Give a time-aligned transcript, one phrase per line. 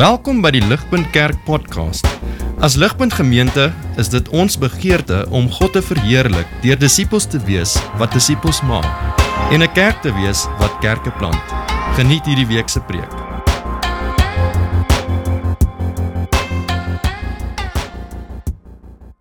[0.00, 2.06] Welkom by die Ligpunt Kerk podcast.
[2.64, 3.66] As Ligpunt Gemeente
[4.00, 8.88] is dit ons begeerte om God te verheerlik deur disippels te wees wat disippels maak
[9.52, 11.44] en 'n kerk te wees wat kerke plant.
[12.00, 13.12] Geniet hierdie week se preek.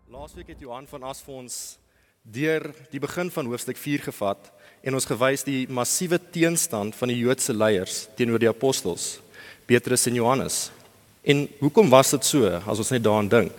[0.08, 1.78] Laasweek het Johan van As vir ons
[2.24, 4.52] deur die begin van hoofstuk 4 gevat
[4.82, 9.20] en ons gewys die massiewe teenstand van die Joodse leiers teenoor die apostels.
[9.70, 10.72] Petrus en Johannes.
[11.22, 13.54] En hoekom was dit so as ons net daaraan dink?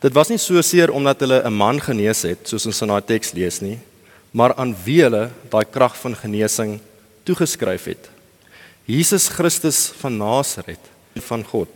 [0.00, 3.02] Dit was nie so seer omdat hulle 'n man genees het soos ons in daai
[3.02, 3.78] teks lees nie,
[4.30, 6.80] maar aan wie hulle daai krag van genesing
[7.24, 8.08] toegeskryf het.
[8.86, 10.80] Jesus Christus van Nasaret
[11.16, 11.68] van God.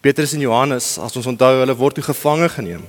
[0.00, 2.84] Petrus en Johannes, as ons onthou, hulle word toe gevange geneem.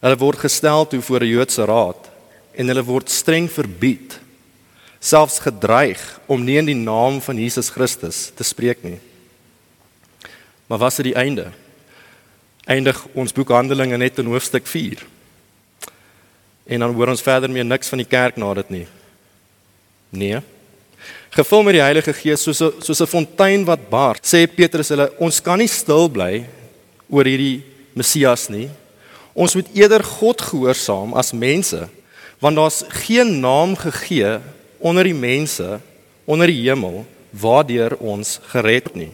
[0.00, 2.10] Hulle word gestel toe voor 'n Joodse raad
[2.54, 4.20] en hulle word streng verbied
[5.00, 8.98] selfs gedreig om nie in die naam van Jesus Christus te spreek nie.
[10.66, 11.50] Maar wat is die einde?
[12.66, 15.04] Eindig ons boek Handelinge net in hoofstuk 4.
[16.66, 18.86] En dan hoor ons verder meer niks van die kerk na dit nie.
[20.10, 20.40] Nee.
[21.36, 25.12] Gevul met die Heilige Gees soos 'n soos 'n fontein wat bars, sê Petrus hulle,
[25.18, 26.46] ons kan nie stil bly
[27.08, 27.62] oor hierdie
[27.94, 28.70] Messias nie.
[29.34, 31.88] Ons moet eerder God gehoorsaam as mense,
[32.40, 34.40] want daar's geen naam gegee
[34.80, 35.80] onder die mense
[36.26, 39.12] onder die hemel waardeur ons gered nie.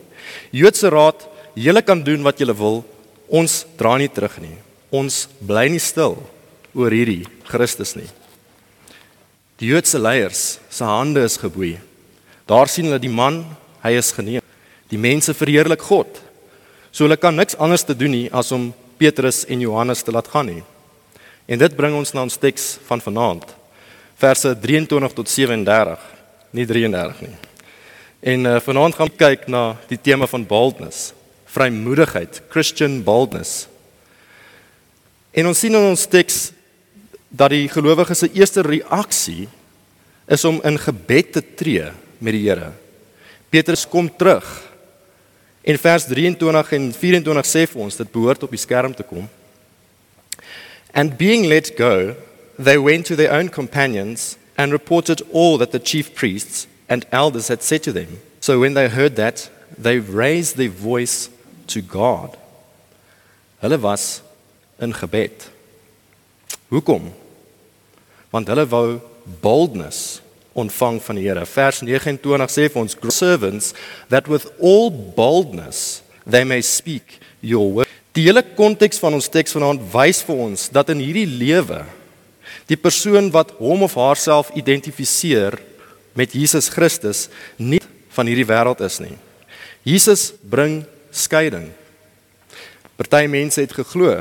[0.54, 2.82] Joodse raad, julle kan doen wat julle wil,
[3.28, 4.56] ons dra nie terug nie.
[4.92, 6.18] Ons bly nie stil
[6.72, 8.08] oor hierdie Christus nie.
[9.60, 11.76] Die Joodse leiers se hande is geboei.
[12.48, 13.44] Daar sien hulle die man,
[13.84, 14.44] hy is geneem.
[14.90, 16.20] Die mense verheerlik God.
[16.92, 20.28] So hulle kan niks anders te doen nie as om Petrus en Johannes te laat
[20.28, 20.62] gaan nie.
[21.48, 23.61] En dit bring ons na ons teks van vanaand
[24.22, 25.98] verse 23 tot 37,
[26.54, 27.34] nie 33 nie.
[28.32, 31.10] En uh, vanaand gaan kyk na die tema van boldness,
[31.50, 33.66] vrymoedigheid, Christian boldness.
[35.34, 36.52] En ons sien in ons teks
[37.32, 39.48] dat die gelowige se eerste reaksie
[40.30, 41.88] is om in gebed te tree
[42.22, 42.70] met die Here.
[43.50, 44.46] Petrus kom terug.
[45.66, 49.26] En vers 23 en 24 sê vir ons dit behoort op die skerm te kom.
[50.94, 52.12] And being let go
[52.58, 57.48] they went to their own companions and reported all that the chief priests and elders
[57.48, 58.20] had said to them.
[58.40, 59.48] So when they heard that,
[59.78, 61.30] they raised their voice
[61.68, 62.36] to God.
[63.62, 64.22] Hulle was
[64.78, 65.48] in gebed.
[66.70, 67.12] Hoekom?
[68.32, 69.00] Want hulle wou
[69.40, 70.20] boldness
[70.58, 71.46] ontvang van die Here.
[71.46, 73.72] Vers 29 sê vir ons servants
[74.10, 77.88] that with all boldness they may speak your word.
[78.12, 81.84] Die hele konteks van ons teks vanaand wys vir ons dat in hierdie lewe
[82.70, 85.58] Die persoon wat hom of haarself identifiseer
[86.14, 87.80] met Jesus Christus nie
[88.12, 89.16] van hierdie wêreld is nie.
[89.82, 91.70] Jesus bring skeiding.
[93.00, 94.20] Party mense het geglo,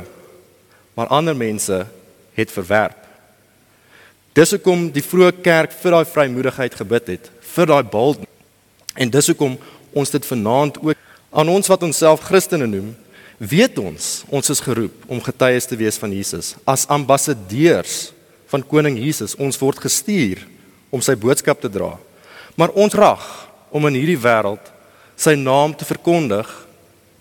[0.98, 1.84] maar ander mense
[2.34, 2.98] het verwerp.
[4.34, 8.24] Dis hoekom die vroeë kerk vir daai vrymoedigheid gebid het, vir daai bold.
[8.96, 9.58] En dis hoekom
[9.92, 11.00] ons dit vanaand ook
[11.32, 12.94] aan ons wat onsself Christene noem,
[13.38, 18.12] weet ons, ons is geroep om getuies te wees van Jesus as ambassadeurs
[18.52, 19.38] van koning Jesus.
[19.40, 20.44] Ons word gestuur
[20.92, 21.96] om sy boodskap te dra.
[22.60, 23.24] Maar ons rag
[23.72, 24.72] om in hierdie wêreld
[25.16, 26.50] sy naam te verkondig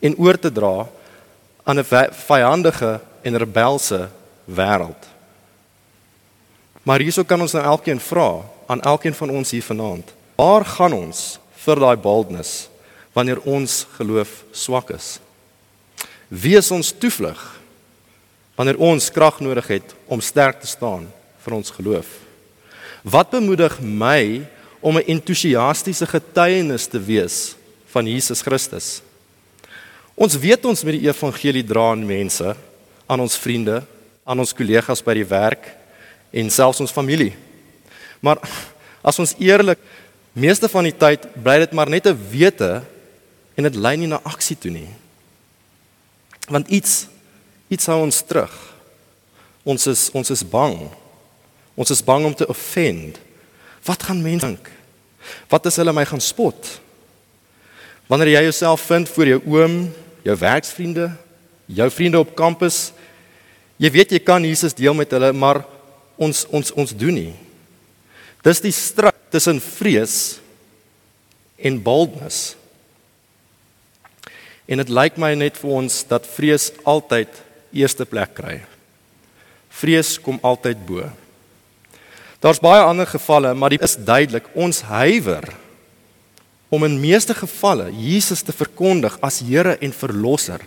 [0.02, 0.88] en oor te dra
[1.64, 4.08] aan 'n vyandige en rebelse
[4.44, 5.02] wêreld.
[6.82, 10.12] Maar hierso kan ons nou elkeen vra aan elkeen van ons hier vanaand.
[10.36, 12.68] Waar gaan ons vir daai boldness
[13.12, 15.18] wanneer ons geloof swak is?
[16.28, 17.60] Wie is ons toevlug
[18.54, 21.12] wanneer ons krag nodig het om sterk te staan?
[21.44, 22.06] Vir ons geloof.
[23.02, 24.46] Wat bemoedig my
[24.80, 27.54] om 'n entoesiastiese getuienis te wees
[27.92, 29.02] van Jesus Christus?
[30.14, 32.56] Ons weet ons met die evangelie dra aan mense,
[33.06, 33.82] aan ons vriende,
[34.24, 35.76] aan ons kollegas by die werk
[36.30, 37.32] en selfs ons familie.
[38.20, 38.38] Maar
[39.02, 39.78] as ons eerlik
[40.32, 42.84] meeste van die tyd bly dit maar net 'n wete
[43.56, 44.88] en dit lei nie na aksie toe nie.
[46.48, 47.06] Want iets
[47.68, 48.52] iets hou ons terug.
[49.64, 50.90] Ons is ons is bang
[51.78, 53.18] Ons is bang om te offend.
[53.86, 54.70] Wat gaan mense dink?
[55.50, 56.80] Wat as hulle my gaan spot?
[58.10, 59.76] Wanneer jy jouself vind voor jou oom,
[60.26, 61.10] jou werksvriende,
[61.70, 62.90] jou vriende op kampus,
[63.80, 65.62] jy weet jy kan Jesus deel met hulle, maar
[66.20, 67.34] ons ons ons doen nie.
[68.44, 70.40] Dis die stryd tussen vrees
[71.60, 72.56] en boldness.
[74.70, 77.40] En dit lyk my net vir ons dat vrees altyd
[77.74, 78.60] eerste plek kry.
[79.70, 81.06] Vrees kom altyd bo.
[82.40, 85.44] Daar's baie ander gevalle, maar dit is duidelik ons huiwer
[86.72, 90.62] om in meeste gevalle Jesus te verkondig as Here en Verlosser.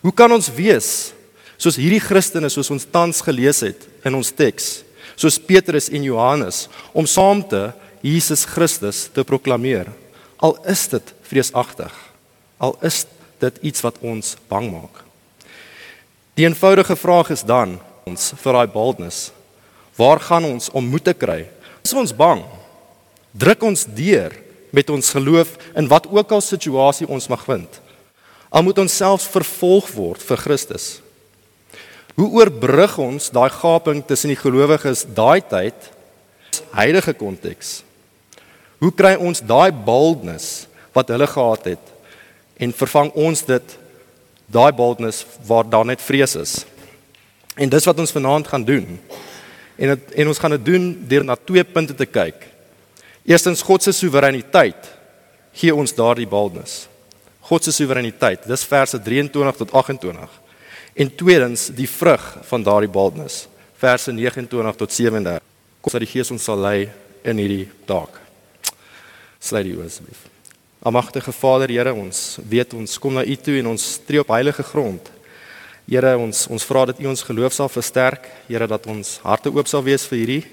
[0.00, 1.12] Hoe kan ons wees
[1.60, 4.70] soos hierdie Christene soos ons tans gelees het in ons teks,
[5.18, 6.64] soos Petrus en Johannes
[6.96, 7.68] om saam te
[8.00, 9.90] Jesus Christus te proklameer?
[10.40, 11.92] Al is dit vreesagtig.
[12.56, 13.04] Al is
[13.42, 15.04] dit iets wat ons bang maak.
[16.38, 17.76] Die eenvoudige vraag is dan
[18.08, 19.28] ons vir daai boldness.
[20.02, 21.44] Waar gaan ons om moed te kry?
[21.84, 22.42] Is ons bang?
[23.30, 24.34] Druk ons deur
[24.74, 27.78] met ons geloof in wat ook al situasie ons mag vind.
[28.50, 30.86] Al moet ons selfs vervolg word vir Christus.
[32.18, 35.88] Hoe oorbrug ons daai gaping tussen die gelowiges daai tyd
[36.74, 37.80] huidige konteks?
[38.82, 40.66] Hoe kry ons daai boldness
[40.96, 41.92] wat hulle gehad het
[42.60, 43.76] en vervang ons dit
[44.52, 46.56] daai boldness waar daar net vrees is?
[47.56, 48.98] En dis wat ons vanaand gaan doen.
[49.82, 52.46] En het, en ons gaan dit doen deur na twee punte te kyk.
[53.26, 54.90] Eerstens God se soewereiniteit
[55.58, 56.86] gee ons daardie boldness.
[57.42, 58.46] God se soewereiniteit.
[58.46, 60.40] Dis verse 23 tot 28.
[60.94, 63.46] En tweedens die vrug van daardie boldness.
[63.82, 65.42] Verse 29 tot 37.
[65.82, 66.90] Kom dat die Gees ons sal lei
[67.26, 68.20] in hierdie taak.
[69.42, 70.28] Sluit die oë asseblief.
[70.82, 74.62] Almagtige Vader, Here, ons weet ons kom na U toe en ons tree op heilige
[74.66, 75.10] grond.
[75.90, 79.66] Here, ons ons vra dat U ons geloof sal versterk, Here, dat ons harte oop
[79.66, 80.44] sal wees vir hierdie.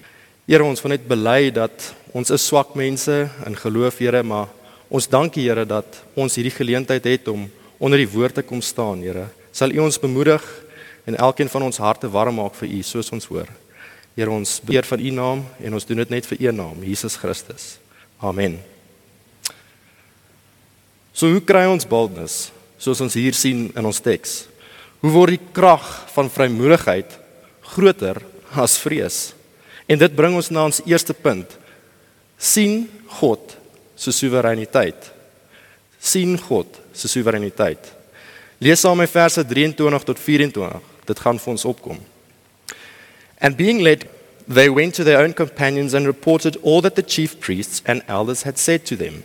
[0.50, 3.14] Here, ons wil net bely dat ons is swak mense
[3.46, 4.50] in geloof, Here, maar
[4.90, 7.46] ons dankie Here dat ons hierdie geleentheid het om
[7.78, 9.28] onder die woord te kom staan, Here.
[9.54, 10.42] Sal U ons bemoedig
[11.06, 13.48] en elkeen van ons harte warm maak vir U soos ons hoor.
[14.18, 17.22] Here, ons beer van U naam en ons doen dit net vir U naam, Jesus
[17.22, 17.76] Christus.
[18.18, 18.58] Amen.
[21.14, 22.48] So hoe kry ons boldness
[22.82, 24.49] soos ons hier sien in ons teks?
[25.00, 27.14] Hoe word die krag van vrymoedigheid
[27.76, 28.20] groter
[28.60, 29.32] as vrees?
[29.88, 31.58] En dit bring ons na ons eerste punt.
[32.40, 32.88] sien
[33.20, 33.58] God
[33.96, 35.12] se soewereiniteit.
[36.00, 37.92] sien God se soewereiniteit.
[38.60, 40.80] Lees saam met verse 23 tot 24.
[41.06, 42.00] Dit gaan vir ons opkom.
[43.42, 44.08] And being led
[44.48, 48.44] they went to their own companions and reported all that the chief priests and elders
[48.44, 49.24] had said to them.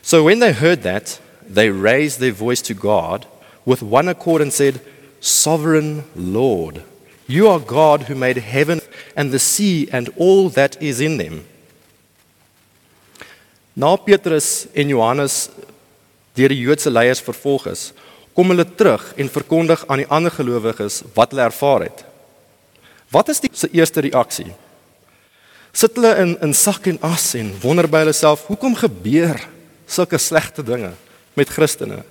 [0.00, 1.18] So when they heard that,
[1.48, 3.26] they raised their voice to God
[3.64, 4.80] with one accord and said,
[5.24, 6.82] Sovereign Lord,
[7.26, 8.82] you are God who made heaven
[9.16, 11.46] and the sea and all that is in them.
[13.74, 15.48] Na Petrus en Johannes
[16.36, 17.86] deur die Joodse leiers vervolg is,
[18.36, 22.04] kom hulle terug en verkondig aan die ander gelowiges wat hulle ervaar het.
[23.08, 24.50] Wat is die se eerste reaksie?
[25.72, 29.40] Sit hulle in in sak en as en wonder by hulle self, hoekom gebeur
[29.88, 30.92] sulke slegte dinge
[31.32, 32.02] met Christene?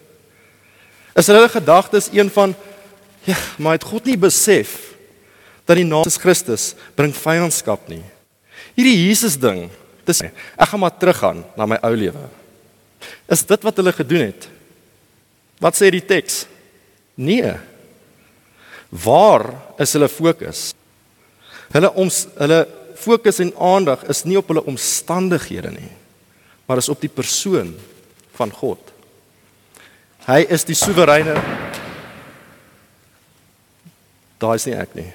[1.13, 2.57] Is hulle gedagtes een van
[3.28, 4.94] ja, maar het God nie besef
[5.68, 8.04] dat die naam Christus bring vyandskap nie.
[8.75, 9.70] Hierdie Jesus ding,
[10.08, 12.25] dis ek gaan maar teruggaan na my ou lewe.
[13.31, 14.48] Is dit wat hulle gedoen het?
[15.64, 16.44] Wat sê die teks?
[17.16, 17.54] Nee.
[18.90, 19.48] Waar
[19.81, 20.72] is hulle fokus?
[21.74, 22.64] Hulle ons hulle
[23.04, 25.92] fokus en aandag is nie op hulle omstandighede nie,
[26.68, 27.74] maar is op die persoon
[28.38, 28.80] van God.
[30.28, 31.36] Hy is die soewereine
[34.44, 35.10] Daai is nie ek nie.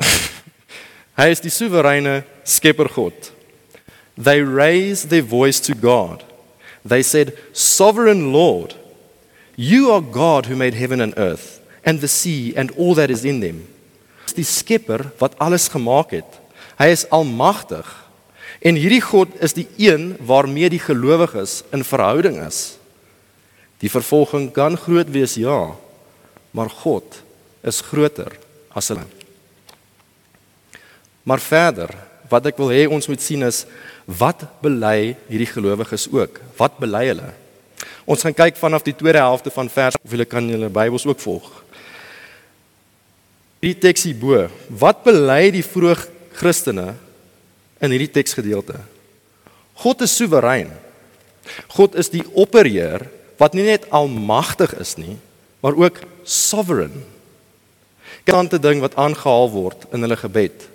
[1.20, 3.28] Hy is die soewereine Skepper God.
[4.16, 6.24] They raised their voice to God.
[6.84, 8.76] They said, "Sovereign Lord,
[9.56, 13.24] you are God who made heaven and earth and the sea and all that is
[13.24, 13.66] in them."
[14.34, 16.40] Die Skepper wat alles gemaak het.
[16.80, 17.86] Hy is almagtig.
[18.64, 22.78] En hierdie God is die een waarmee die gelowiges in verhouding is.
[23.78, 25.76] Die vervolging kan groot wees, ja,
[26.50, 27.20] maar God
[27.62, 28.32] is groter
[28.74, 29.06] as hulle.
[31.24, 31.94] Maar verder,
[32.28, 33.64] wat ek wil hê ons moet sien is
[34.04, 36.40] wat bely hierdie gelowiges ook?
[36.58, 37.30] Wat bely hulle?
[38.04, 41.22] Ons gaan kyk vanaf die tweede helfte van vers of julle kan julle Bybels ook
[41.24, 41.48] volg.
[43.64, 45.96] Hierdie teks hierbo, wat bely die vroeë
[46.36, 46.90] Christene
[47.80, 48.76] in hierdie teksgedeelte?
[49.80, 50.68] God is soewerein.
[51.72, 53.06] God is die opperheer
[53.40, 55.16] wat nie net almagtig is nie,
[55.64, 57.00] maar ook sovereign.
[58.24, 60.68] Kante ding wat aangehaal word in hulle gebed.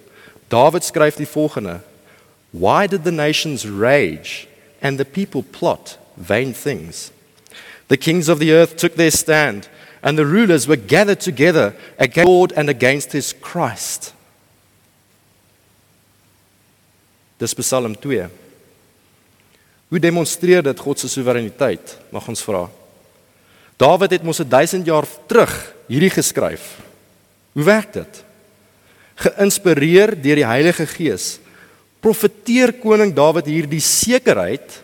[0.48, 1.80] David skryf die volgende:
[2.52, 4.48] Why did the nations rage
[4.82, 7.12] and the people plot vain things?
[7.88, 9.70] The kings of the earth took their stand
[10.02, 14.14] and the rulers were gathered together against God and against his Christ.
[17.38, 18.28] Dis Psalm 2.
[19.90, 21.98] Hoe demonstreer dit God se soewereiniteit?
[22.12, 22.68] Mag ons vra.
[23.80, 25.54] Dawid het mos 1000 jaar terug
[25.88, 26.76] hierdie geskryf.
[27.54, 28.24] Hoe werk dit?
[29.20, 31.38] geïnspireer deur die Heilige Gees,
[32.00, 34.80] profeteer koning Dawid hier die sekerheid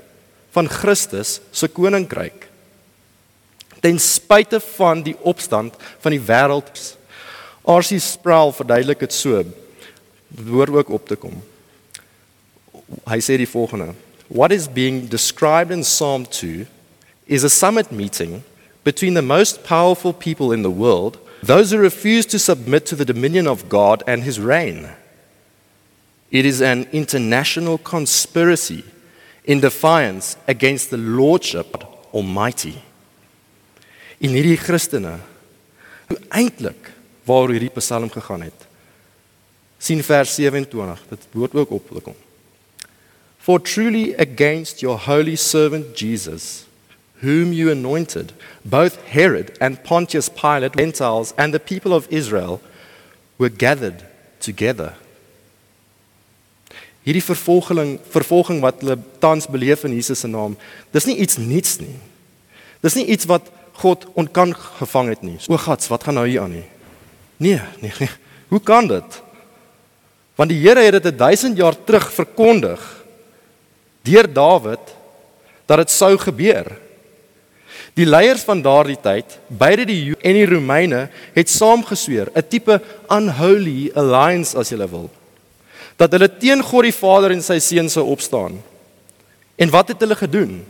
[0.56, 2.48] van Christus se koninkryk.
[3.84, 6.72] Ten spyte van die opstand van die wêreld,
[7.66, 8.00] R.C.
[8.02, 9.44] Sproul verduidelik dit so.
[10.36, 11.38] Dit hoor ook op te kom.
[13.08, 13.94] Hy sê die volgende:
[14.28, 16.68] What is being described in Psalm 2
[17.26, 18.42] is a summit meeting
[18.84, 23.06] between the most powerful people in the world, those who refuse to submit to the
[23.06, 24.90] dominion of God and his reign.
[26.32, 28.84] It is an international conspiracy
[29.44, 31.84] in defiance against the lordship
[32.14, 32.82] Almighty.
[34.20, 35.20] In hierdie Christene
[36.10, 36.92] hoe eintlik
[37.26, 38.66] waar hierdie Psalm gegaan het.
[39.78, 42.16] sien vers 27, dit word ook opgekom.
[43.38, 46.66] For truly against your holy servant Jesus
[47.22, 52.62] whom you anointed, both Herod and Pontius Pilate, Gentiles, and the people of Israel
[53.38, 54.04] were gathered
[54.40, 54.94] together.
[57.06, 60.56] Hierdie vervolging vervolging wat hulle tans beleef in Jesus se naam,
[60.92, 62.00] dis nie iets niets nie.
[62.82, 65.38] Dis nie iets wat God onkan gevang het nie.
[65.52, 66.66] O God, wat gaan nou hier aan nie?
[67.38, 68.10] Nee, nee, nee.
[68.50, 69.22] Hoe kan dit?
[70.36, 72.82] Want die Here het dit 1000 jaar terug verkondig
[74.06, 74.94] deur Dawid
[75.66, 76.76] dat dit sou gebeur.
[77.96, 82.82] Die leiers van daardie tyd, beide die Joode en die Romeine, het saamgesweer, 'n tipe
[83.10, 85.10] unholy alliance as jy wil,
[85.96, 88.62] dat hulle teen God die Vader en sy seun sou opstaan.
[89.56, 90.66] En wat het hulle gedoen?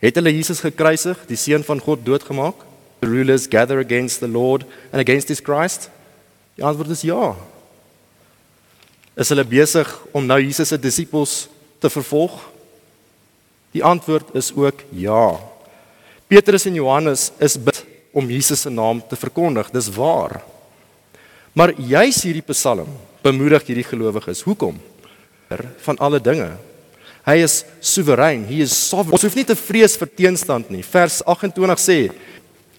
[0.00, 2.64] Het hulle Jesus gekruisig, die seun van God doodgemaak?
[3.00, 5.90] The rulers gather against the Lord and against his Christ?
[6.56, 7.36] Die antwoord is ja.
[9.16, 12.40] Is hulle besig om nou Jesus se disippels te vervolg?
[13.72, 15.36] Die antwoord is ook ja.
[16.26, 17.84] Petrus en Johannes is bid
[18.16, 19.70] om Jesus se naam te verkondig.
[19.70, 20.40] Dis waar.
[21.52, 22.88] Maar juis hierdie Psalm
[23.22, 24.42] bemoedig hierdie gelowiges.
[24.46, 24.78] Hoekom?
[25.84, 26.50] Van alle dinge.
[27.26, 28.44] Hy is soewerein.
[28.46, 29.16] Hy is sovereign.
[29.18, 30.82] Ons hoef nie te vrees vir teenstand nie.
[30.86, 31.98] Vers 28 sê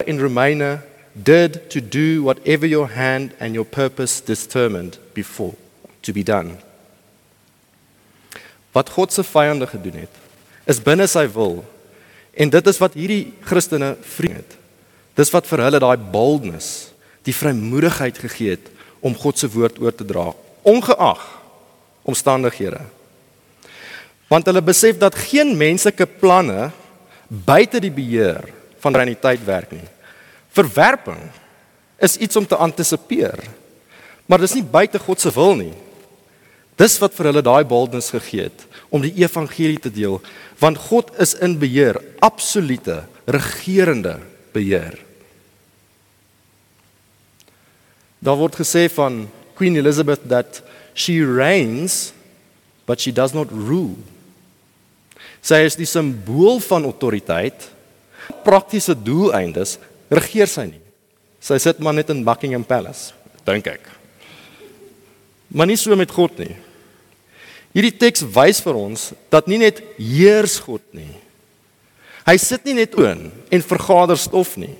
[0.07, 0.77] in Romeine
[1.17, 5.55] did to do whatever your hand and your purpose determined before
[6.05, 6.59] to be done.
[8.71, 10.21] Wat God se vyande gedoen het,
[10.69, 11.63] is binne sy wil
[12.37, 14.57] En dit is wat hierdie Christene vriend het.
[15.17, 16.91] Dis wat vir hulle daai boldness,
[17.25, 18.69] die vrymoedigheid gegee het
[19.01, 20.29] om God se woord oor te dra,
[20.67, 21.23] ongeag
[22.07, 22.79] omstandighede.
[24.29, 26.69] Want hulle besef dat geen menslike planne
[27.27, 28.45] buite die beheer
[28.83, 29.87] van realiteit werk nie.
[30.55, 31.19] Verwerping
[31.97, 33.41] is iets om te antisipeer.
[34.27, 35.73] Maar dis nie buite God se wil nie.
[36.77, 40.19] Dis wat vir hulle daai boldness gegee het om die evangelie te deel
[40.61, 44.17] want God is in beheer, absolute regerende
[44.55, 44.95] beheer.
[48.21, 49.25] Daar word gesê van
[49.57, 50.61] Queen Elizabeth that
[50.93, 52.13] she reigns
[52.85, 53.97] but she does not rule.
[55.41, 57.67] Sy is die simbool van autoriteit.
[58.45, 59.77] Praktiese doeleindes
[60.09, 60.83] regeer sy nie.
[61.43, 63.13] Sy sit maar net in Buckingham Palace,
[63.47, 63.83] dink ek.
[65.53, 66.55] Maar nie so met God nie.
[67.77, 71.11] Hierdie teks wys vir ons dat nie net heers God nie.
[72.25, 74.73] Hy sit nie net oon en vergader stof nie,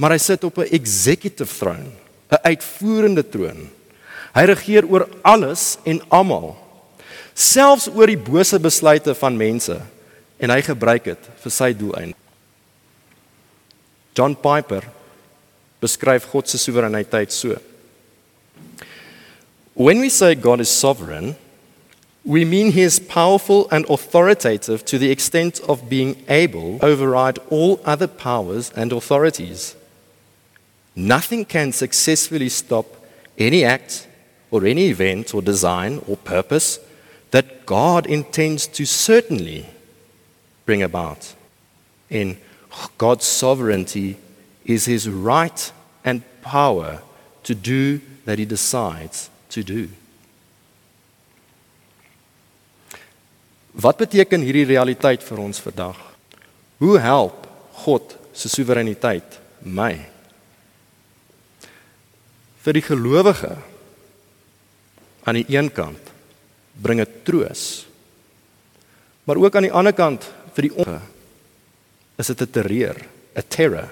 [0.00, 1.92] maar hy sit op 'n executive throne,
[2.32, 3.68] 'n uitvoerende troon.
[4.34, 6.56] Hy regeer oor alles en almal,
[7.34, 9.76] selfs oor die bose besluite van mense
[10.38, 12.16] en hy gebruik dit vir sy doeleinde.
[14.16, 14.82] John Piper
[15.78, 17.54] beskryf God se soewereiniteit so.
[19.74, 21.36] When we say God is sovereign,
[22.24, 27.38] We mean he is powerful and authoritative to the extent of being able to override
[27.50, 29.76] all other powers and authorities.
[30.96, 32.86] Nothing can successfully stop
[33.36, 34.08] any act
[34.50, 36.78] or any event or design or purpose
[37.30, 39.66] that God intends to certainly
[40.64, 41.34] bring about.
[42.08, 42.38] In
[42.96, 44.16] God's sovereignty
[44.64, 45.72] is his right
[46.04, 47.02] and power
[47.42, 49.88] to do that he decides to do.
[53.74, 55.98] Wat beteken hierdie realiteit vir ons vandag?
[56.78, 57.46] Hoe help
[57.82, 59.92] God se soewereiniteit my?
[62.62, 63.50] Vir die gelowige
[65.26, 66.12] aan die een kant
[66.78, 67.84] bring dit troos.
[69.26, 71.00] Maar ook aan die ander kant vir die onge
[72.18, 72.96] is dit 'n terreur,
[73.34, 73.90] 'n terror.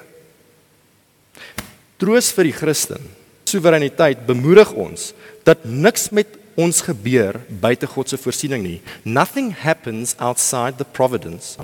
[1.98, 3.02] Troos vir die Christen.
[3.44, 5.12] Soewereiniteit bemoedig ons
[5.44, 8.80] dat niks met ons gebeur buite God se voorsiening nie.
[9.04, 11.56] Nothing happens outside the providence.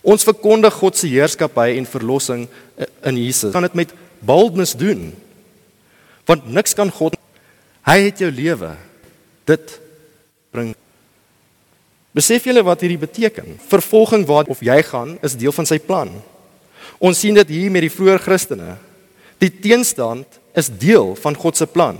[0.00, 2.46] Ons verkondig God se heerskappy en verlossing
[3.04, 3.52] in Jesus.
[3.52, 3.92] Kan dit met
[4.24, 5.10] boldness doen.
[6.24, 7.18] Want niks kan God
[7.84, 8.72] Hy het jou lewe.
[9.48, 9.76] Dit
[10.54, 10.72] bring
[12.14, 13.56] Besef julle wat hierdie beteken?
[13.66, 16.12] Vervolging waar of jy gaan is deel van sy plan.
[17.02, 18.76] Ons sien dit hier met die vroeë Christene.
[19.42, 21.98] Die teenstand is deel van God se plan.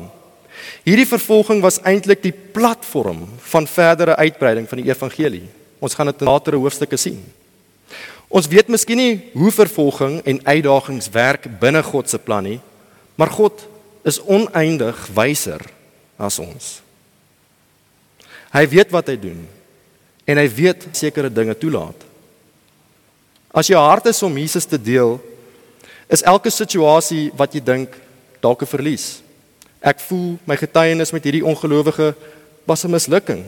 [0.85, 5.47] Hierdie vervolging was eintlik die platform van verdere uitbreiding van die evangelie.
[5.81, 7.21] Ons gaan dit in latere hoofstukke sien.
[8.29, 12.61] Ons weet miskien nie hoe vervolging en uitdagings werk binne God se plan nie,
[13.15, 13.67] maar God
[14.05, 15.63] is oneindig wyser
[16.19, 16.81] as ons.
[18.55, 19.45] Hy weet wat hy doen
[20.25, 21.97] en hy weet sekere dinge toelaat.
[23.55, 25.19] As jou hart is om Jesus te deel,
[26.11, 27.95] is elke situasie wat jy dink
[28.43, 29.24] dalk 'n verlies.
[29.85, 32.15] Ek voel my getuienis met hierdie ongelowige
[32.65, 33.45] was 'n mislukking.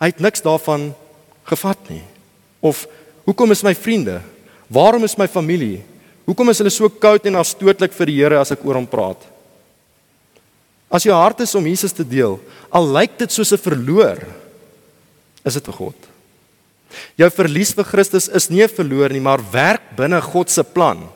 [0.00, 0.94] Hy het niks daarvan
[1.44, 2.02] gevat nie.
[2.60, 2.86] Of
[3.24, 4.20] hoekom is my vriende?
[4.66, 5.84] Waarom is my familie?
[6.24, 9.18] Hoekom is hulle so koud en afstootlik vir die Here as ek oor hom praat?
[10.90, 14.18] As jou hart is om Jesus te deel, al lyk dit soos 'n verloor,
[15.44, 15.96] is dit vir God.
[17.16, 21.08] Jou verlies vir Christus is nie 'n verloor nie, maar werk binne God se plan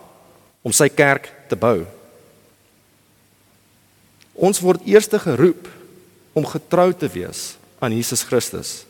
[0.62, 1.86] om sy kerk te bou.
[4.34, 5.68] Ons word eers geroep
[6.34, 8.84] om getrou te wees aan Jesus Christus.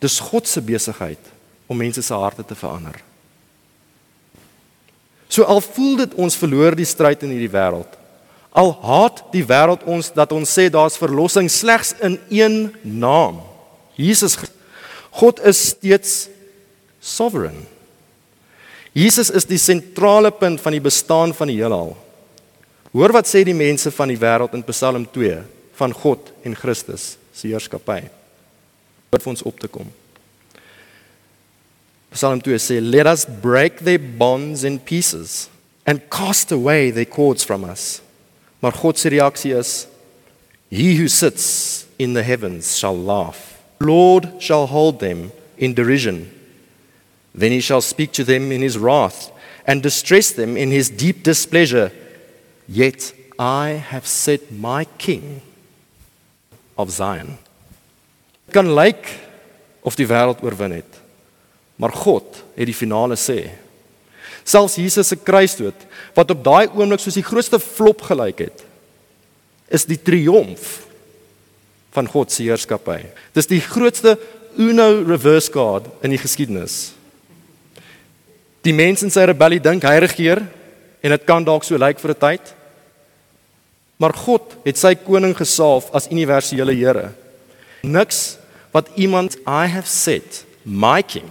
[0.00, 1.18] Dis God se besigheid
[1.66, 3.00] om mense se harte te verander.
[5.28, 7.90] So al voel dit ons verloor die stryd in hierdie wêreld.
[8.54, 13.40] Al haat die wêreld ons dat ons sê daar's verlossing slegs in een naam.
[13.98, 14.38] Jesus
[15.14, 16.28] God is steeds
[16.98, 17.66] sovereign.
[18.94, 21.96] Jesus is die sentrale punt van die bestaan van die heelal.
[22.94, 25.40] Hoor wat sê die mense van die wêreld in Psalm 2
[25.74, 28.04] van God en Christus se heerskappy.
[29.10, 29.88] Wat vir ons op te kom.
[32.14, 35.48] Psalm 2 sê let us break their bonds in pieces
[35.84, 37.98] and cast away their cords from us.
[38.62, 39.88] Maar God se reaksie is
[40.70, 43.58] he who sits in the heavens shall laugh.
[43.80, 46.30] Lord shall hold them in derision.
[47.34, 49.32] Then he shall speak to them in his wrath
[49.66, 51.90] and distress them in his deep displeasure.
[52.66, 55.40] Yet I have set my king
[56.76, 57.36] of Zion.
[58.50, 59.08] Kan lyk
[59.84, 61.00] of die wêreld oorwin het.
[61.76, 63.50] Maar God het die finale sê.
[64.44, 68.64] Selfs Jesus se kruisdood wat op daai oomblik soos die grootste flop gelyk het,
[69.72, 70.84] is die triomf
[71.94, 73.00] van God se heerskappy.
[73.34, 74.18] Dis die grootste
[74.60, 76.92] Uno reverse card in die geskiedenis.
[78.62, 80.44] Die mense in sy rebellie dink hy regeer
[81.04, 82.54] en dit kan dalk so lyk vir 'n tyd.
[84.00, 87.12] Maar God het sy koning gesalf as universele Here.
[87.82, 88.38] Niks
[88.72, 91.30] wat iemand I have set my king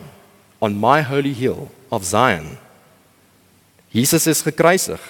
[0.60, 2.58] on my holy hill of Zion.
[3.90, 5.02] Jesus is gekruisig.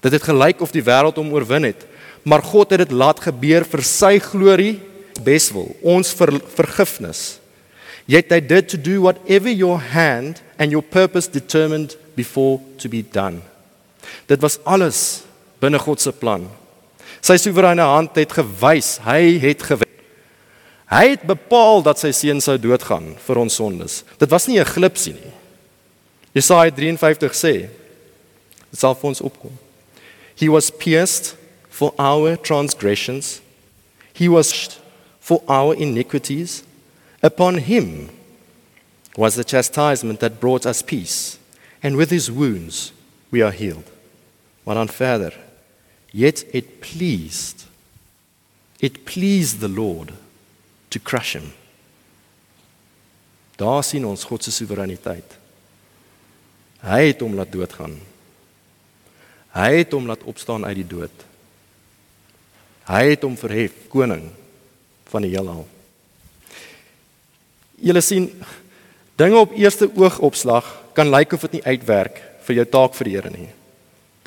[0.00, 1.86] Dit het gelyk of die wêreld hom oorwin het,
[2.22, 4.80] maar God het dit laat gebeur vir sy glorie,
[5.24, 7.38] beswil, ons ver, vergifnis.
[8.06, 13.02] Yet they did to do whatever your hand and your purpose determined before to be
[13.02, 13.42] done.
[14.26, 15.22] Dit was alles
[15.60, 16.48] binne God se plan.
[17.20, 19.88] Sy soewereine hand het gewys, hy het gewen.
[20.88, 24.02] Hy het bepaal dat sy seun sou doodgaan vir ons sondes.
[24.18, 25.32] Dit was nie 'n glipsie nie.
[26.34, 27.68] Jesaja 53 sê,
[28.70, 29.52] dit sal vir ons opkom.
[30.36, 31.36] He was pierced
[31.68, 33.40] for our transgressions.
[34.14, 34.78] He was
[35.20, 36.62] for our iniquities.
[37.22, 38.10] Upon him
[39.16, 41.38] was the chastisement that brought us peace,
[41.82, 42.92] and with his wounds
[43.30, 43.90] we are healed.
[44.68, 45.32] Maar dan verder.
[46.12, 47.64] Yet it pleased
[48.78, 50.12] it pleased the Lord
[50.88, 51.52] to crush him.
[53.56, 55.38] Daar sien ons God se soewereiniteit.
[56.84, 57.96] Hy het hom laat doodgaan.
[59.56, 61.24] Hy het hom laat opstaan uit die dood.
[62.86, 64.28] Hy het hom verhef koning
[65.10, 65.64] van die heelal.
[67.80, 68.30] Julle sien
[69.18, 73.16] dinge op eerste oogopslag kan lyk of dit nie uitwerk vir jou taak vir die
[73.16, 73.48] Here nie.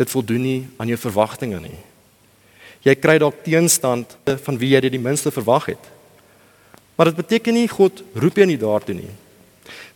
[0.01, 1.77] Dit voldoen nie aan jou verwagtinge nie.
[2.81, 5.91] Jy kry dalk teenstand van wie jy dit die minste verwag het.
[6.97, 9.11] Maar dit beteken nie God roep jou nie daartoe nie.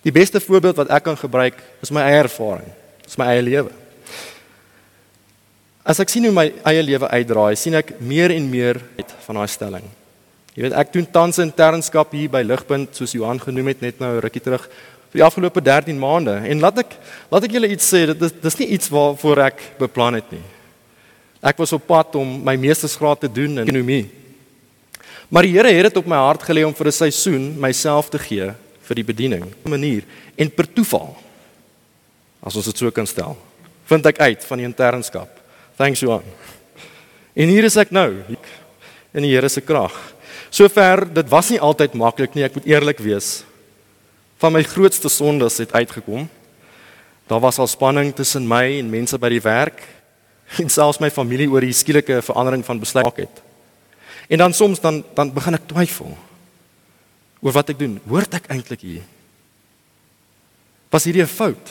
[0.06, 2.70] Die beste voorbeeld wat ek kan gebruik is my eie ervaring.
[3.06, 3.74] Dis my eie lewe.
[5.86, 9.42] As ek sien hoe my eie lewe uitdraai, sien ek meer en meer uit van
[9.42, 9.86] daai stelling.
[10.56, 14.14] Jy weet ek doen tans internskap hier by Ligpunt soos Johan genoem het net nou
[14.24, 14.70] rukkie terug
[15.16, 16.98] vir die afgelope 13 maande en laat ek
[17.32, 20.44] laat ek julle iets sê dit is dis nie iets waarvoor ek beplan het nie.
[21.40, 24.10] Ek was op pad om my meestersgraad te doen in ekonomie.
[25.32, 28.20] Maar die Here het dit op my hart gelê om vir 'n seisoen myself te
[28.20, 28.52] gee
[28.82, 29.46] vir die bediening.
[29.64, 30.04] 'n Manier
[30.36, 31.16] en per toeval
[32.44, 33.38] as ons dit so kan stel,
[33.86, 35.30] vind ek uit van die internskap.
[35.78, 36.24] Thanks Johan.
[37.36, 38.12] En hier is ek nou
[39.14, 39.94] in die Here se krag.
[40.50, 43.46] Sover dit was nie altyd maklik nie, ek moet eerlik wees.
[44.38, 46.30] Van my grootste sondes het uitgekom.
[47.28, 49.82] Daar was al spanning tussen my en mense by die werk
[50.62, 53.42] en selfs my familie oor die skielike verandering van besluit het.
[54.30, 56.18] En dan soms dan dan begin ek twyfel
[57.42, 57.98] oor wat ek doen.
[58.10, 59.06] Hoort ek eintlik hier?
[60.90, 61.70] Was hierdie 'n fout?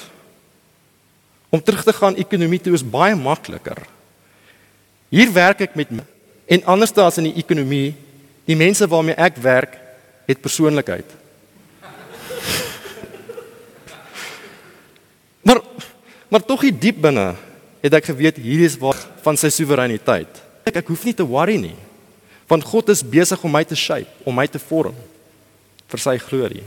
[1.51, 3.87] Om terug te gaan ekonomie toe is baie makliker.
[5.09, 5.89] Hier werk ek met
[6.47, 7.95] en anders as in die ekonomie,
[8.45, 9.79] die mense waarmee ek werk,
[10.27, 11.24] het persoonlikheid.
[15.45, 15.61] Maar
[16.33, 17.35] maar tog hier diep binne
[17.85, 20.41] het ek geweet hier is waar van sy soewereiniteit.
[20.67, 21.77] Ek ek hoef nie te worry nie.
[22.51, 24.97] Want God is besig om my te shape, om my te vorm
[25.93, 26.65] vir sy glorie.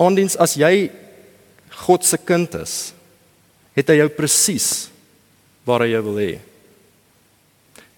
[0.00, 0.90] Aandiens as jy
[1.84, 2.92] God se kind is,
[3.76, 4.88] het hy jou presies
[5.68, 6.32] waar hy jou wil hê.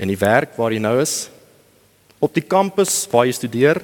[0.03, 1.31] In die werk waar jy nou is,
[2.23, 3.81] op die kampus waar jy studeer,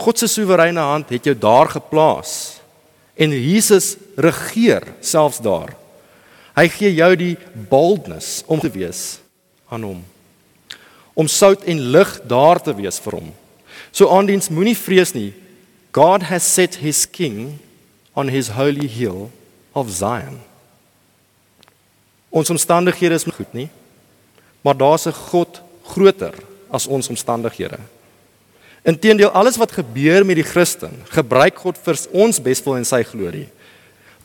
[0.00, 2.53] God se soewereine hand het jou daar geplaas
[3.14, 5.74] en Jesus regeer selfs daar.
[6.54, 7.34] Hy gee jou die
[7.70, 9.18] boldness om te wees
[9.70, 10.02] aan hom.
[11.14, 13.30] Om sout en lig daar te wees vir hom.
[13.94, 15.32] So aandiens moenie vrees nie.
[15.94, 17.58] God has set his king
[18.14, 19.30] on his holy hill
[19.74, 20.40] of Zion.
[22.34, 23.68] Ons omstandighede is goed nie.
[24.62, 26.34] Maar daar's 'n God groter
[26.70, 27.78] as ons omstandighede.
[28.84, 33.48] Inteendeel alles wat gebeur met die Christen, gebruik God vir ons beswil en sy glorie.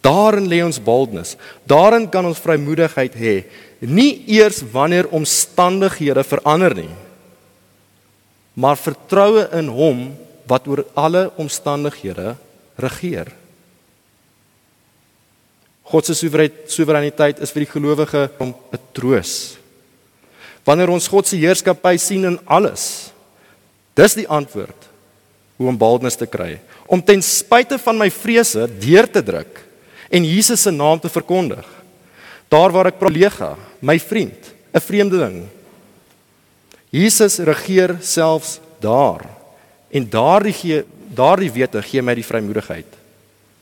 [0.04, 1.36] Daarin lê ons boldness.
[1.68, 3.36] Daarin kan ons vrymoedigheid hê,
[3.80, 6.92] nie eers wanneer omstandighede verander nie,
[8.60, 10.02] maar vertroue in Hom
[10.50, 12.34] wat oor alle omstandighede
[12.80, 13.32] regeer.
[15.90, 18.54] God se soewereiniteit is vir die gelowige 'n
[18.94, 19.58] troos.
[20.66, 23.09] Wanneer ons God se heerskappy sien in alles,
[23.94, 24.88] dis die antwoord
[25.60, 29.60] hoe om boldness te kry, om ten spyte van my vrese deur te druk
[30.10, 31.66] en Jesus se naam te verkondig.
[32.50, 35.48] Daar waar ek kollega, my vriend, 'n vreemdeling.
[36.90, 39.26] Jesus regeer selfs daar.
[39.90, 42.86] En daardie gee daardie wete gee my die vrymoedigheid.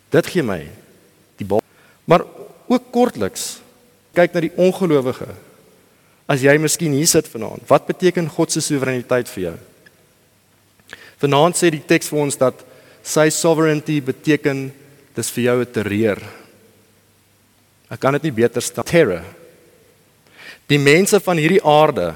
[0.09, 0.67] Dit gee my
[1.39, 1.61] die bal.
[2.05, 2.23] Maar
[2.67, 3.59] ook kortliks
[4.13, 5.27] kyk na die ongelowige.
[6.27, 9.57] As jy miskien hier sit vanaand, wat beteken God se soewereiniteit vir jou?
[11.21, 12.61] Vanaand sê die teks vir ons dat
[13.03, 14.67] sy sovereignty beteken
[15.15, 16.19] dis vir jou 'n terreur.
[17.89, 18.83] Ek kan dit nie beter stel.
[18.83, 19.23] Terror.
[20.67, 22.13] Die mense van hierdie aarde,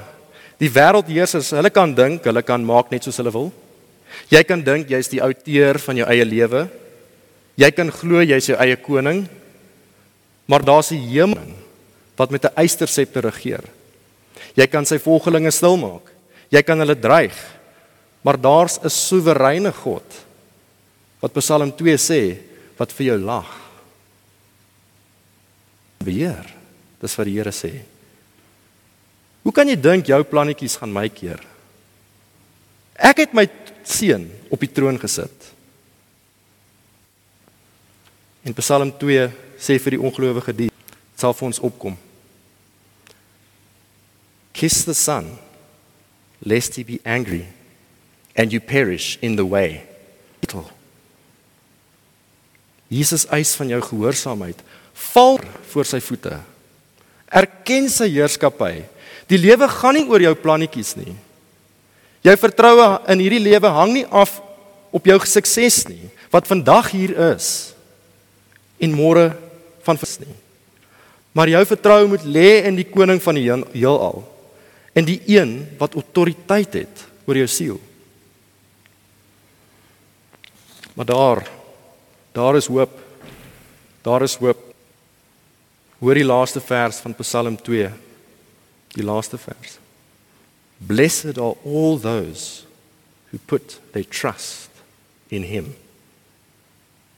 [0.59, 3.51] die wêreldheersers, hulle kan dink, hulle kan maak net soos hulle wil.
[4.29, 6.69] Jy kan dink jy's die outeur van jou eie lewe.
[7.55, 9.27] Jy kan glo jy's jou eie koning.
[10.47, 11.55] Maar daar's 'n hemel
[12.17, 13.63] wat met 'n eystersepter regeer.
[14.55, 16.11] Jy kan sy volgelinge stilmaak.
[16.49, 17.35] Jy kan hulle dreig.
[18.21, 20.05] Maar daar's 'n soewereine God
[21.19, 22.37] wat Psalm 2 sê
[22.77, 23.49] wat vir jou lag.
[25.97, 26.45] Beheer.
[26.99, 27.81] Dis wat die Here sê.
[29.41, 31.41] Hoe kan jy dink jou plannetjies gaan my keer?
[32.93, 33.47] Ek het my
[33.83, 35.53] seun op die troon gesit.
[38.45, 40.69] In Psalm 2 sê vir die ongelowige die
[41.15, 41.97] sal vir ons opkom.
[44.53, 45.37] Kiss the son
[46.41, 47.45] lest he be angry
[48.35, 49.83] and you perish in the way.
[52.91, 54.59] Jesus eis van jou gehoorsaamheid.
[55.13, 55.39] Val
[55.71, 56.35] voor sy voete.
[57.31, 58.81] Erken sy heerskappy.
[59.31, 61.13] Die lewe gaan nie oor jou plannetjies nie.
[62.21, 64.41] Jou vertroue in hierdie lewe hang nie af
[64.91, 67.71] op jou sukses nie, wat vandag hier is
[68.81, 69.29] en môre
[69.85, 70.35] van vers nie.
[71.31, 74.19] Maar jou vertroue moet lê in die koning van die heelal,
[74.97, 77.79] in die een wat autoriteit het oor jou siel.
[80.93, 81.49] Maar daar
[82.31, 82.99] Daar is hoop.
[84.01, 84.73] Daar is hoop.
[85.99, 87.89] Hoor die laaste vers van Psalm 2.
[88.95, 89.77] Die laaste vers.
[90.77, 92.63] Blessed are all those
[93.29, 94.69] who put their trust
[95.27, 95.75] in him.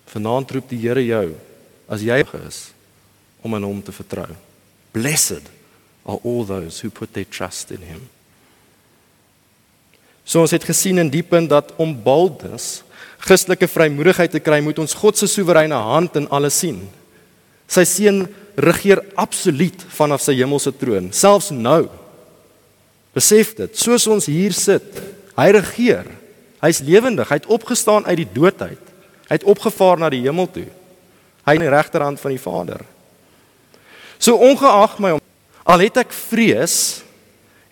[0.05, 1.33] Vanaand roep die Here jou
[1.87, 2.73] as jy is
[3.41, 4.35] om aan hom te vertrou.
[4.91, 5.47] Blessed
[6.03, 8.09] are all those who put their trust in him.
[10.25, 12.83] So ons het gesien in diepen dat om boldness
[13.23, 16.81] Christelike vrymoedigheid te kry, moet ons God se soewereine hand in alles sien.
[17.71, 18.25] Sy seun
[18.59, 21.87] regeer absoluut vanaf sy hemelse troon, selfs nou.
[23.15, 24.99] Besef dit, soos ons hier sit,
[25.37, 26.09] hy regeer.
[26.63, 28.91] Hy's lewendig, hy het opgestaan uit die dood uit.
[29.27, 30.67] Hy het opgevaar na die hemel toe.
[31.47, 32.83] Hy in die regterhand van die Vader.
[34.19, 35.17] So ongeag my
[35.63, 37.03] al het ek vrees,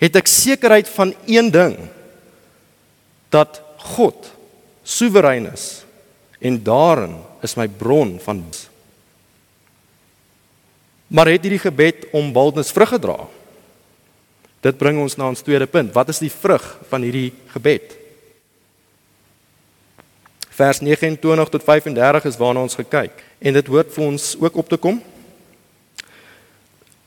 [0.01, 1.75] het ek sekerheid van een ding
[3.31, 3.61] dat
[3.95, 4.27] God
[4.83, 5.83] soewerein is
[6.41, 7.15] en daarin
[7.45, 8.43] is my bron van
[11.11, 13.17] Maar het hierdie gebed om boldness vrug gedra?
[14.63, 15.91] Dit bring ons na ons tweede punt.
[15.91, 17.97] Wat is die vrug van hierdie gebed?
[20.55, 24.69] Vers 29 tot 35 is waarna ons gekyk en dit hoort vir ons ook op
[24.71, 25.01] te kom.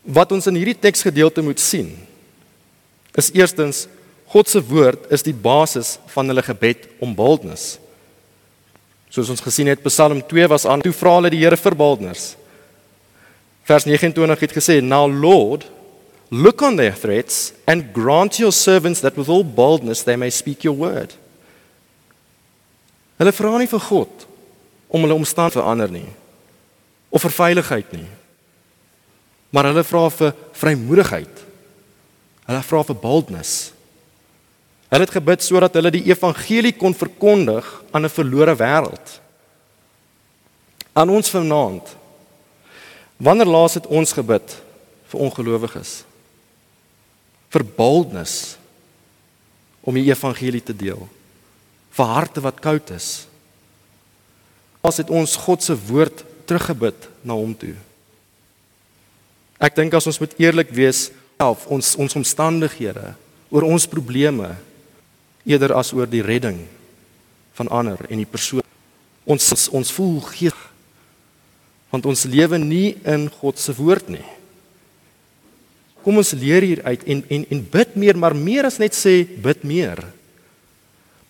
[0.04, 1.94] Wat ons in hierdie teksgedeelte moet sien
[3.14, 3.86] is eerstens
[4.34, 7.76] God se woord is die basis van hulle gebed om boldness.
[9.14, 12.32] Soos ons gesien het Psalm 2 was aan toe vra hulle die Here vir boldness.
[13.62, 15.68] Vers 29 het gesê now Lord
[16.34, 20.66] look on their threats and grant your servants that with all boldness they may speak
[20.66, 21.14] your word.
[23.22, 24.26] Hulle vra nie vir God
[24.90, 26.08] om hulle omstand verander nie
[27.14, 28.08] of vir veiligheid nie.
[29.54, 31.46] Maar hulle vra vir vrymoedigheid.
[32.50, 33.54] Hulle vra vir boldness.
[34.94, 39.06] Hulle het gebid sodat hulle die evangelie kon verkondig aan 'n verlore wêreld.
[40.94, 41.96] Aan ons vanaand.
[43.16, 44.54] Wanneer laas het ons gebid
[45.10, 46.04] vir ongelowiges?
[47.50, 48.56] Vir boldness
[49.80, 51.08] om die evangelie te deel.
[51.90, 53.26] Vir harte wat koud is.
[54.80, 57.74] As het ons God se woord teruggebid na hom toe.
[59.58, 63.14] Ek dink as ons moet eerlik wees, self ons ons omstandighede,
[63.50, 64.54] oor ons probleme,
[65.44, 66.64] eerder as oor die redding
[67.54, 68.64] van ander en die persoon.
[69.24, 70.62] Ons ons voel gees
[71.94, 74.24] want ons lewe nie in God se woord nie.
[76.02, 79.22] Kom ons leer hier uit en en en bid meer, maar meer as net sê
[79.22, 80.02] bid meer.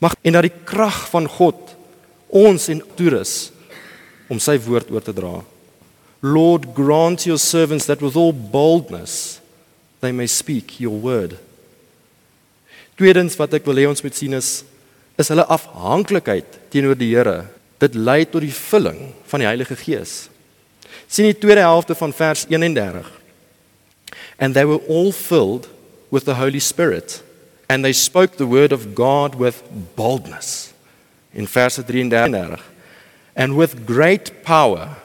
[0.00, 1.74] Mag en dat die krag van God
[2.32, 3.52] ons en toerus
[4.32, 5.36] om sy woord oor te dra.
[6.24, 9.38] Lord grant your servants that with all boldness
[10.00, 11.36] they may speak your word.
[12.98, 14.62] Tweedens wat ek wil hê ons moet sien is
[15.18, 17.44] is hulle afhanklikheid teenoor die Here.
[17.78, 20.28] Dit lei tot die vulling van die Heilige Gees.
[21.06, 23.06] sien die tweede helfte van vers 31.
[24.38, 25.68] And they were all filled
[26.10, 27.22] with the Holy Spirit
[27.68, 29.62] and they spoke the word of God with
[29.96, 30.72] boldness.
[31.32, 32.58] In vers 33.
[33.36, 34.96] And with great power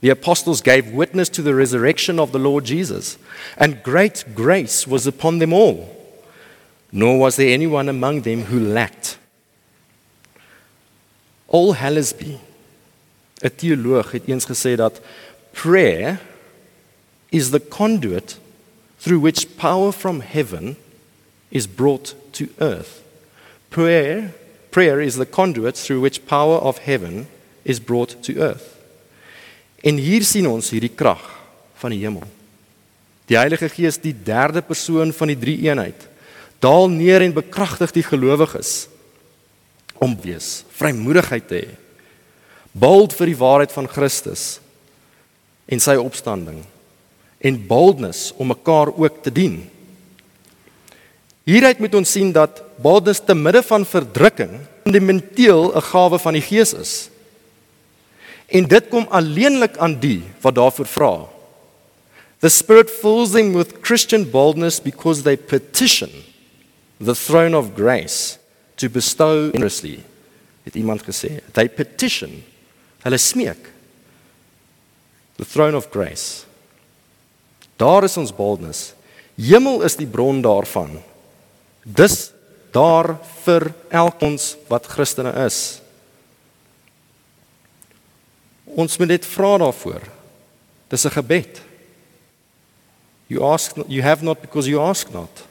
[0.00, 3.16] the apostles gave witness to the resurrection of the Lord Jesus
[3.56, 5.93] and great grace was upon them all
[6.94, 9.18] nor was there anyone among them who lacked.
[11.52, 12.38] Al Hallesby,
[13.42, 15.00] 'n teoloog het eens gesê dat
[15.50, 16.20] prayer
[17.30, 18.38] is the conduit
[19.02, 20.76] through which power from heaven
[21.48, 23.02] is brought to earth.
[23.68, 24.32] Prayer
[24.70, 27.26] prayer is the conduit through which power of heaven
[27.62, 28.74] is brought to earth.
[29.82, 31.22] En hier sien ons hierdie krag
[31.74, 32.22] van die hemel.
[33.26, 36.08] Die Heilige Gees, die derde persoon van die drie eenheid
[36.64, 38.86] daal neer en bekragtig die gelowiges
[40.02, 41.72] om wees, vrymoedigheid te hê.
[42.74, 44.58] Bold vir die waarheid van Christus
[45.70, 46.62] en sy opstanding
[47.44, 49.60] en boldness om mekaar ook te dien.
[51.44, 56.42] Hieruit moet ons sien dat boldness te midde van verdrukking fundamenteel 'n gawe van die
[56.42, 56.92] Gees is.
[58.48, 61.14] En dit kom alleenlik aan die wat daarvoor vra.
[62.40, 66.10] The Spirit fills them with Christian boldness because they petition
[66.98, 68.38] the throne of grace
[68.76, 70.02] to bestow generously
[70.64, 71.40] het iemand gesê.
[71.52, 72.42] They petition
[73.04, 73.70] hulle smeek
[75.36, 76.44] the throne of grace.
[77.76, 78.92] Daar is ons boldness.
[79.34, 81.00] Hemel is die bron daarvan.
[81.82, 82.30] Dis
[82.74, 84.38] daar vir elkeen
[84.70, 85.80] wat Christene is.
[88.64, 90.02] Ons moet net vra daarvoor.
[90.88, 91.60] Dis 'n gebed.
[93.26, 95.44] You ask you have not because you ask not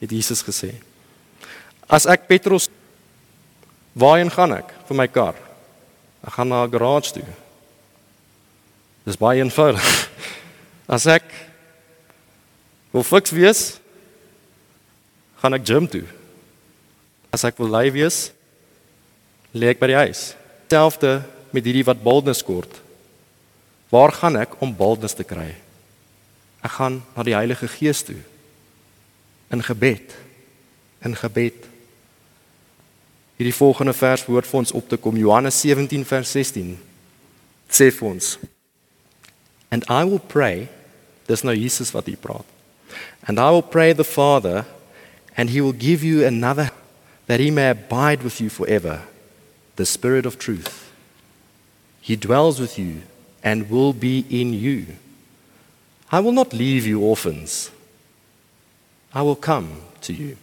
[0.00, 0.72] het Jesus gesê.
[1.84, 2.70] As ek Petrus
[3.92, 5.36] waarheen gaan ek vir my kar?
[6.24, 7.26] Ek gaan na 'n garage toe.
[9.04, 9.84] Dis baie eenvoudig.
[10.94, 11.24] As ek
[12.92, 13.80] wil fiks wees,
[15.40, 16.06] gaan ek gym toe.
[17.32, 18.32] As ek wil lei wees,
[19.54, 20.34] lê ek by die huis.
[20.70, 22.80] Selfde met hierdie wat boldness kort.
[23.90, 25.54] Waar gaan ek om boldness te kry?
[26.62, 28.20] Ek gaan na die Heilige Gees toe
[29.50, 30.16] in gebed
[31.00, 31.66] in gebed.
[33.40, 35.16] Hierdie volgende vers woord vir ons op te kom.
[35.16, 36.74] Johannes 17 vers 16
[37.70, 38.34] sê vir ons
[39.70, 40.66] and i will pray
[41.28, 42.42] there's no jesus wat hy praat
[43.30, 44.64] and i will pray the father
[45.38, 46.72] and he will give you another
[47.30, 49.02] that he may abide with you forever
[49.76, 50.92] the spirit of truth.
[52.00, 53.02] He dwells with you
[53.42, 54.98] and will be in you.
[56.10, 57.70] I will not leave you orphans
[59.14, 59.68] I will come
[60.00, 60.36] to you.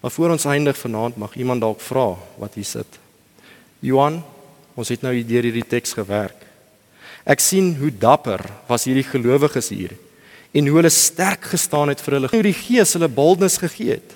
[0.00, 2.98] Maar voor ons eindig vanaand mag iemand dalk vra wat hier sit.
[3.80, 4.20] Johan,
[4.78, 6.44] ons het nou deur hierdie teks gewerk.
[7.28, 9.96] Ek sien hoe dapper was hierdie gelowiges hier
[10.56, 12.30] en hoe hulle sterk gestaan het vir hulle.
[12.32, 14.14] Hoe die Gees hulle boldness gegee het.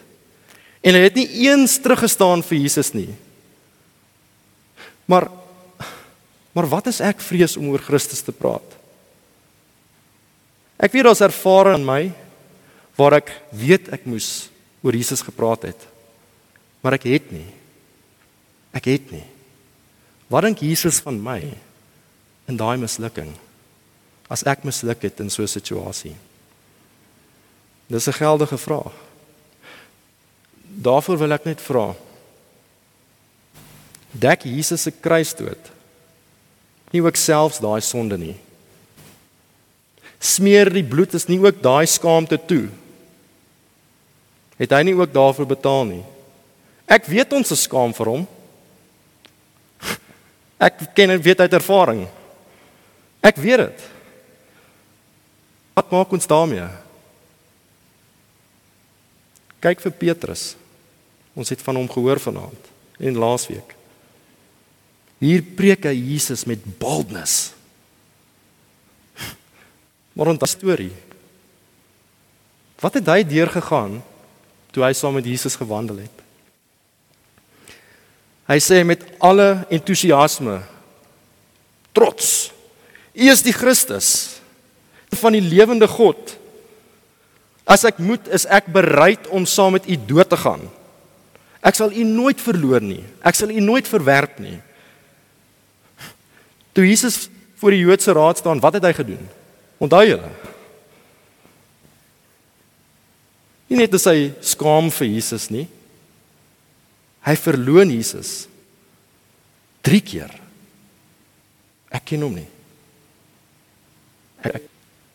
[0.81, 3.11] En hulle het nie eens teruggestaan vir Jesus nie.
[5.05, 5.29] Maar
[6.53, 8.75] maar wat is ek vrees om oor Christus te praat?
[10.79, 12.03] Ek weet daar's ervaring in my
[12.99, 14.49] waar ek weet ek moes
[14.83, 15.87] oor Jesus gepraat het.
[16.83, 17.49] Maar ek het nie.
[18.75, 19.25] Ek het nie.
[20.33, 21.41] Wat dink Jesus van my
[22.49, 23.31] in daai mislukking?
[24.33, 26.17] As ek misluk het in so 'n situasie.
[27.89, 28.93] Dis 'n geldige vraag.
[30.65, 31.95] Daarvoor wil ek net vra.
[34.13, 35.73] Dek Jesus se kruisdood
[36.93, 38.37] nie ook selfs daai sonde nie.
[40.23, 42.69] Smeer die bloed is nie ook daai skaamte toe
[44.63, 46.03] het hy nie ook daarvoor betaal nie.
[46.87, 48.27] Ek weet ons is skaam vir hom.
[50.63, 52.05] Ek ken en weet uit ervaring.
[53.23, 53.85] Ek weet dit.
[55.75, 56.69] Wat maak ons daarmee?
[59.63, 60.53] Kyk vir Petrus.
[61.35, 62.71] Ons het van hom gehoor vanaand
[63.03, 63.75] en laasweek.
[65.23, 67.55] Hier preek hy Jesus met boldness.
[70.13, 70.93] Maar 'n storie.
[72.81, 74.03] Wat het hy deurgegaan
[74.73, 76.23] toe hy saam met Jesus gewandel het.
[78.49, 80.61] Hy sê met alle entoesiasme
[81.93, 82.51] trots:
[83.13, 84.41] U is die Christus
[85.21, 86.37] van die lewende God.
[87.69, 90.65] As ek moet, is ek bereid om saam met u dood te gaan.
[91.63, 93.05] Ek sal u nooit verloor nie.
[93.23, 94.57] Ek sal u nooit verwerp nie.
[96.75, 97.29] Toe Jesus
[97.61, 99.23] voor die Joodse raad staan, wat het hy gedoen?
[99.83, 100.31] Onthou julle?
[103.73, 105.65] Nie net is hy skaam vir Jesus nie.
[107.27, 108.45] Hy verloon Jesus
[109.87, 110.33] 3 keer.
[111.93, 112.49] Ek ken hom nie.
[114.43, 114.69] Ek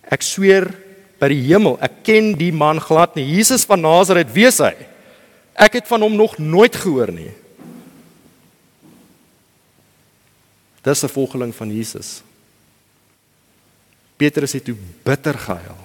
[0.07, 0.69] ek sweer
[1.19, 3.25] by die hemel, ek ken die man glad nie.
[3.27, 4.71] Jesus van Nasaret, is hy?
[5.57, 7.33] Ek het van hom nog nooit gehoor nie.
[10.83, 12.21] Dis 'n volgeling van Jesus.
[14.17, 14.75] Petrus het toe
[15.05, 15.81] bitter gehuil,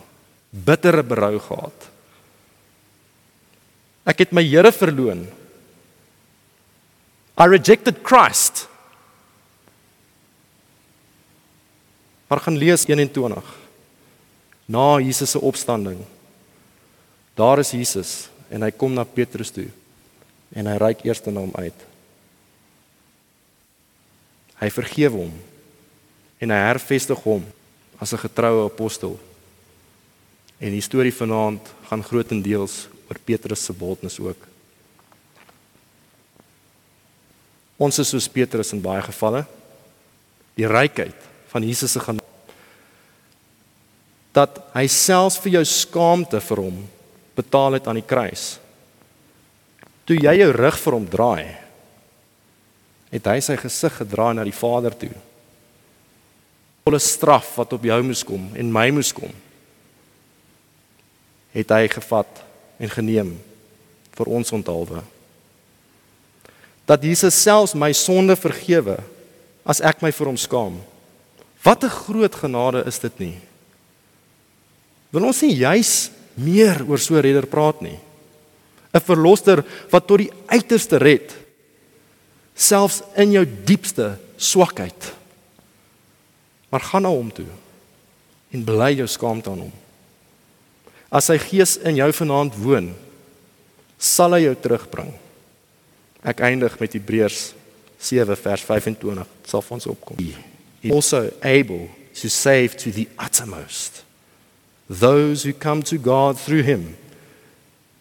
[0.50, 1.88] bittere berou gehad.
[4.08, 5.26] Ek het my Here verloon.
[7.38, 8.66] I rejected Christ.
[12.28, 13.44] Maar gaan lees 21.
[14.64, 16.00] Na Jesus se opstanding.
[17.34, 19.68] Daar is Jesus en hy kom na Petrus toe
[20.52, 21.86] en hy reik eers na hom uit.
[24.60, 25.32] Hy vergewe hom
[26.42, 27.44] en hy hervestig hom
[28.02, 29.20] as 'n getroue apostel.
[30.58, 34.46] En die storie vanaand gaan grootendeels oor Petrus se boldness ook.
[37.76, 39.46] Ons is soos Petrus in baie gevalle
[40.54, 41.16] die rykheid
[41.48, 42.30] van Jesus se genade
[44.32, 46.88] dat hy selfs vir jou skaamte vir hom
[47.36, 48.58] betaal het aan die kruis.
[50.04, 51.56] Toe jy jou rug vir hom draai,
[53.12, 55.12] het hy sy gesig gedraai na die Vader toe.
[56.82, 59.30] Volle straf wat op jou moes kom en my moes kom,
[61.52, 62.42] het hy gevat
[62.82, 63.34] en geneem
[64.16, 65.02] vir ons onthaalwe.
[66.88, 68.98] Dat Jesus selfs my sonde vergewe
[69.62, 70.80] as ek my vir hom skaam.
[71.62, 73.38] Wat 'n groot genade is dit nie.
[75.12, 77.98] Wil ons nie juis meer oor so 'n redder praat nie.
[78.92, 81.32] 'n Verlosser wat tot die uiterste red
[82.54, 85.12] selfs in jou diepste swakheid.
[86.72, 87.48] Maar gaan na hom toe
[88.52, 89.72] en bely jou skaamte aan hom.
[91.12, 92.92] As sy gees in jou vanaand woon,
[94.00, 95.12] sal hy jou terugbring.
[96.24, 97.50] Ek eindig met Hebreërs
[98.02, 99.20] 7 vers 25.
[99.20, 100.20] Dit sal ons opkom.
[100.82, 104.02] He also able to save to the uttermost
[104.88, 106.96] those who come to God through him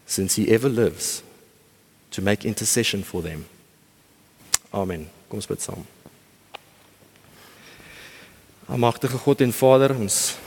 [0.05, 1.24] since he ever lives
[2.11, 3.45] to make intercession for them.
[4.74, 5.07] Amen.
[5.30, 5.86] Kom ons bid saam.
[8.72, 10.38] Almagtige God en Vader, ons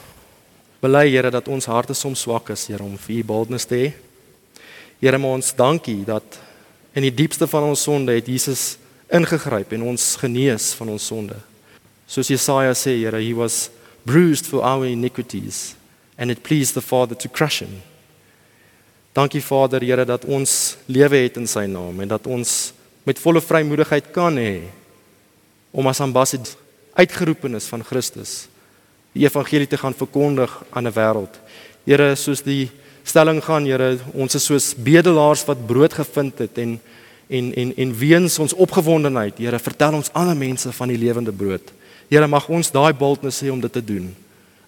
[0.81, 3.91] Bely Here dat ons harte soms swak is, Here, om vir U boldness te hê.
[5.03, 6.39] Here, maar ons dankie dat
[6.97, 8.79] in die diepste van ons sonde het Jesus
[9.13, 11.37] ingegryp en ons genees van ons sonde.
[12.09, 13.69] Soos Jesaja sê, Here, he was
[14.09, 15.75] bruised for our iniquities
[16.17, 17.77] and it pleased the Father to crush him.
[19.13, 22.73] Dankie Vader, Here, dat ons lewe het in sy naam en dat ons
[23.05, 24.63] met volle vrymoedigheid kan hê
[25.77, 26.57] om as ambassadeurs
[26.95, 28.49] uitgeroepenes van Christus
[29.15, 31.35] die evangelie te gaan verkondig aan 'n wêreld.
[31.87, 32.71] Here, soos die
[33.05, 36.81] stelling gaan, Here, ons is soos bedelaars wat brood gevind het en
[37.29, 41.73] en en en weens ons opgewondenheid, Here, vertel ons ander mense van die lewende brood.
[42.09, 44.15] Here, mag ons daai boldness hê om dit te doen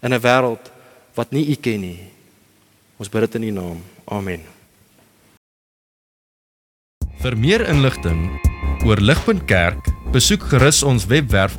[0.03, 0.71] in 'n wêreld
[1.15, 1.99] wat nie U ken nie.
[2.97, 3.83] Ons bid dit in U naam.
[4.05, 4.41] Amen.
[7.19, 8.41] Vir meer inligting
[8.85, 11.59] oor Ligpunt Kerk, besoek gerus ons webwerf